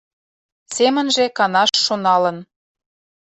Семынже 0.75 1.25
канаш 1.37 1.71
шоналын. 1.85 2.37